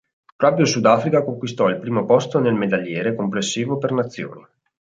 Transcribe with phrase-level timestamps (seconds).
[0.35, 4.43] Proprio il Sudafrica conquistò il primo posto nel medagliere complessivo per nazioni.